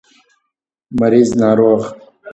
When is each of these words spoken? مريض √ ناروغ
مريض 0.99 1.27
√ 1.39 1.39
ناروغ 1.41 1.81